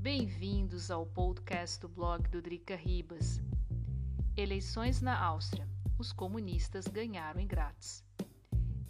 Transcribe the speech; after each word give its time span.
bem-vindos 0.00 0.90
ao 0.90 1.04
podcast 1.04 1.78
do 1.78 1.86
blog 1.86 2.26
do 2.30 2.40
Drica 2.40 2.74
Ribas. 2.74 3.38
Eleições 4.34 5.02
na 5.02 5.22
Áustria. 5.22 5.68
Os 5.98 6.10
comunistas 6.10 6.86
ganharam 6.86 7.38
em 7.38 7.46
grátis. 7.46 8.02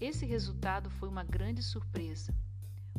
Esse 0.01 0.25
resultado 0.25 0.89
foi 0.89 1.09
uma 1.09 1.25
grande 1.25 1.65
surpresa. 1.65 2.33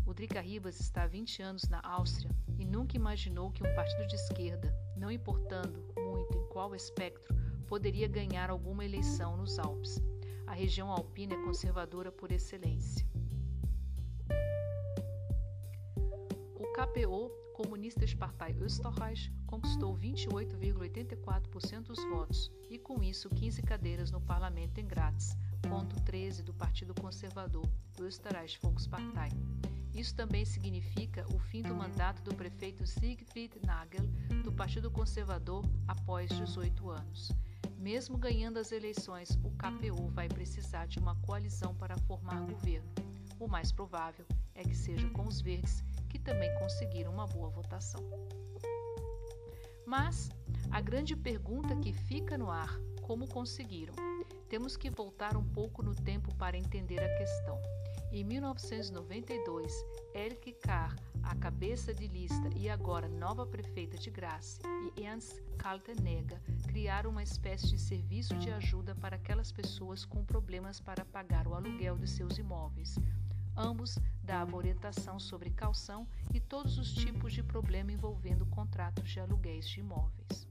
O 0.05 0.13
Drica 0.13 0.41
Ribas 0.41 0.81
está 0.81 1.03
há 1.03 1.07
20 1.07 1.41
anos 1.41 1.69
na 1.69 1.79
Áustria 1.85 2.35
e 2.59 2.65
nunca 2.65 2.97
imaginou 2.97 3.49
que 3.49 3.65
um 3.65 3.75
partido 3.75 4.05
de 4.05 4.15
esquerda, 4.15 4.75
não 4.97 5.09
importando 5.09 5.81
muito 5.97 6.37
em 6.37 6.45
qual 6.49 6.75
espectro, 6.75 7.33
poderia 7.65 8.09
ganhar 8.09 8.49
alguma 8.49 8.83
eleição 8.83 9.37
nos 9.37 9.57
Alpes. 9.57 10.01
A 10.45 10.53
região 10.53 10.91
alpina 10.91 11.33
é 11.33 11.45
conservadora 11.45 12.11
por 12.11 12.29
excelência. 12.29 13.07
O 16.59 16.73
KPO 16.73 17.40
Kommunistische 17.61 18.17
Partei 18.17 18.55
Österreich 18.59 19.31
conquistou 19.45 19.95
28,84% 19.95 21.83
dos 21.83 22.03
votos 22.05 22.51
e, 22.71 22.79
com 22.79 23.03
isso, 23.03 23.29
15 23.29 23.61
cadeiras 23.61 24.09
no 24.09 24.19
parlamento 24.19 24.79
em 24.79 24.87
Graz, 24.87 25.37
ponto 25.69 25.95
13 26.01 26.41
do 26.41 26.55
Partido 26.55 26.95
Conservador, 26.99 27.69
do 27.95 28.05
Österreich 28.05 28.57
Volkspartei. 28.63 29.29
Isso 29.93 30.15
também 30.15 30.43
significa 30.43 31.23
o 31.31 31.37
fim 31.37 31.61
do 31.61 31.75
mandato 31.75 32.23
do 32.23 32.33
prefeito 32.33 32.83
Siegfried 32.83 33.59
Nagel, 33.63 34.07
do 34.43 34.51
Partido 34.51 34.89
Conservador, 34.89 35.63
após 35.87 36.31
18 36.31 36.89
anos. 36.89 37.31
Mesmo 37.77 38.17
ganhando 38.17 38.57
as 38.57 38.71
eleições, 38.71 39.37
o 39.43 39.51
KPO 39.51 40.07
vai 40.09 40.27
precisar 40.27 40.87
de 40.87 40.97
uma 40.97 41.15
coalizão 41.17 41.75
para 41.75 41.95
formar 41.99 42.41
governo. 42.41 42.89
O 43.39 43.47
mais 43.47 43.71
provável 43.71 44.25
é 44.55 44.63
que 44.63 44.75
seja 44.75 45.07
com 45.11 45.27
os 45.27 45.41
verdes 45.41 45.83
que 46.11 46.19
também 46.19 46.53
conseguiram 46.55 47.13
uma 47.13 47.25
boa 47.25 47.49
votação. 47.49 48.03
Mas 49.85 50.29
a 50.69 50.81
grande 50.81 51.15
pergunta 51.15 51.73
que 51.77 51.93
fica 51.93 52.37
no 52.37 52.51
ar: 52.51 52.77
como 53.01 53.27
conseguiram? 53.27 53.93
Temos 54.49 54.75
que 54.75 54.89
voltar 54.89 55.37
um 55.37 55.47
pouco 55.47 55.81
no 55.81 55.95
tempo 55.95 56.35
para 56.35 56.57
entender 56.57 56.99
a 56.99 57.17
questão. 57.17 57.57
Em 58.11 58.25
1992, 58.25 59.73
Elke 60.13 60.51
Carr, 60.51 60.93
a 61.23 61.33
cabeça 61.35 61.93
de 61.93 62.07
lista 62.07 62.49
e 62.57 62.69
agora 62.69 63.07
nova 63.07 63.45
prefeita 63.45 63.97
de 63.97 64.09
Graça, 64.09 64.61
e 64.97 65.01
Ernst 65.01 65.41
Kaltenegger 65.57 66.41
criaram 66.67 67.09
uma 67.09 67.23
espécie 67.23 67.67
de 67.67 67.79
serviço 67.79 68.35
de 68.35 68.51
ajuda 68.51 68.93
para 68.95 69.15
aquelas 69.15 69.53
pessoas 69.53 70.03
com 70.03 70.25
problemas 70.25 70.81
para 70.81 71.05
pagar 71.05 71.47
o 71.47 71.55
aluguel 71.55 71.97
de 71.97 72.09
seus 72.09 72.37
imóveis. 72.37 72.97
Ambos 73.55 73.97
davam 74.23 74.57
orientação 74.57 75.19
sobre 75.19 75.49
calção 75.49 76.07
e 76.33 76.39
todos 76.39 76.77
os 76.77 76.93
tipos 76.93 77.33
de 77.33 77.43
problema 77.43 77.91
envolvendo 77.91 78.45
contratos 78.45 79.09
de 79.09 79.19
aluguéis 79.19 79.67
de 79.67 79.79
imóveis. 79.79 80.47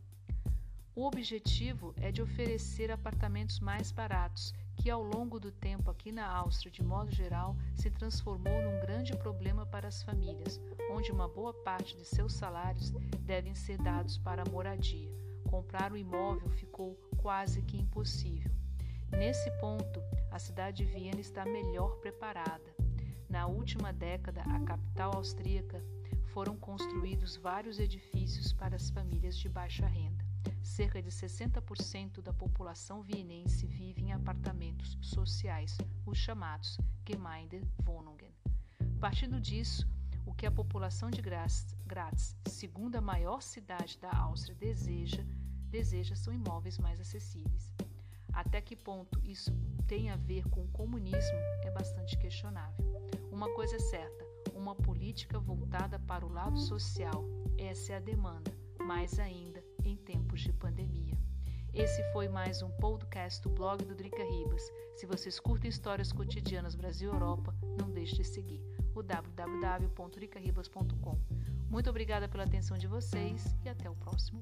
O 0.95 1.07
objetivo 1.07 1.95
é 1.97 2.13
de 2.13 2.21
oferecer 2.21 2.91
apartamentos 2.91 3.59
mais 3.61 3.91
baratos, 3.91 4.53
que 4.77 4.91
ao 4.91 5.03
longo 5.03 5.39
do 5.39 5.51
tempo 5.51 5.91
aqui 5.91 6.11
na 6.11 6.27
Áustria, 6.27 6.71
de 6.71 6.83
modo 6.83 7.11
geral, 7.11 7.57
se 7.75 7.91
transformou 7.91 8.61
num 8.61 8.81
grande 8.81 9.17
problema 9.17 9.65
para 9.65 9.89
as 9.89 10.03
famílias, 10.03 10.61
onde 10.91 11.13
uma 11.13 11.29
boa 11.29 11.55
parte 11.55 11.97
de 11.97 12.05
seus 12.05 12.33
salários 12.33 12.91
devem 13.21 13.55
ser 13.55 13.79
dados 13.79 14.19
para 14.19 14.43
a 14.43 14.51
moradia. 14.51 15.11
Comprar 15.49 15.93
um 15.93 15.97
imóvel 15.97 16.51
ficou 16.51 16.95
quase 17.17 17.63
que 17.63 17.79
impossível. 17.79 18.51
Nesse 19.11 19.51
ponto, 19.59 20.03
a 20.31 20.39
cidade 20.39 20.85
de 20.85 20.93
Viena 20.93 21.21
está 21.21 21.45
melhor 21.45 21.97
preparada. 21.97 22.80
Na 23.31 23.47
última 23.47 23.93
década, 23.93 24.43
a 24.43 24.59
capital 24.59 25.15
austríaca 25.15 25.81
foram 26.33 26.57
construídos 26.57 27.37
vários 27.37 27.79
edifícios 27.79 28.53
para 28.53 28.75
as 28.75 28.91
famílias 28.91 29.39
de 29.39 29.49
baixa 29.49 29.87
renda. 29.87 30.25
Cerca 30.61 31.01
de 31.01 31.11
60% 31.11 32.21
da 32.21 32.33
população 32.33 33.03
vienense 33.03 33.69
vive 33.69 34.03
em 34.03 34.13
apartamentos 34.13 34.99
sociais, 35.01 35.79
os 36.05 36.19
chamados 36.19 36.77
Gemeindewohnungen. 37.07 38.35
Partindo 39.01 39.41
disso, 39.41 39.89
o 40.27 40.35
que 40.35 40.45
a 40.45 40.51
população 40.51 41.09
de 41.09 41.23
Graz, 41.23 42.37
segunda 42.49 43.01
maior 43.01 43.41
cidade 43.43 43.97
da 43.99 44.11
Áustria, 44.11 44.57
deseja, 44.57 45.25
deseja 45.69 46.17
são 46.17 46.35
imóveis 46.35 46.79
mais 46.79 47.01
acessíveis. 47.01 47.73
Até 48.33 48.61
que 48.61 48.75
ponto 48.75 49.21
isso 49.25 49.53
tem 49.87 50.11
a 50.11 50.17
ver 50.17 50.49
com 50.49 50.63
o 50.63 50.69
comunismo 50.69 51.39
é 51.65 51.71
bastante 51.71 52.17
coisa 53.61 53.77
é 53.77 53.79
certa: 53.79 54.27
uma 54.55 54.75
política 54.75 55.39
voltada 55.39 55.99
para 55.99 56.25
o 56.25 56.33
lado 56.33 56.59
social. 56.59 57.23
Essa 57.59 57.93
é 57.93 57.97
a 57.97 58.01
demanda, 58.01 58.51
mais 58.79 59.19
ainda 59.19 59.63
em 59.85 59.99
tempos 59.99 60.41
de 60.41 60.51
pandemia. 60.51 61.13
Esse 61.75 62.03
foi 62.11 62.27
mais 62.27 62.63
um 62.63 62.71
podcast 62.71 63.43
do 63.43 63.51
blog 63.51 63.85
do 63.85 63.95
Drica 63.95 64.25
Ribas. 64.25 64.63
Se 64.97 65.05
vocês 65.05 65.39
curtem 65.39 65.69
histórias 65.69 66.11
cotidianas 66.11 66.75
Brasil 66.75 67.11
e 67.11 67.15
Europa, 67.15 67.55
não 67.79 67.91
deixe 67.91 68.17
de 68.17 68.25
seguir 68.25 68.65
o 68.95 69.03
www.ricaribas.com. 69.03 71.19
Muito 71.69 71.91
obrigada 71.91 72.31
pela 72.31 72.45
atenção 72.45 72.79
de 72.79 72.87
vocês 72.87 73.55
e 73.63 73.69
até 73.69 73.91
o 73.91 73.95
próximo. 73.95 74.40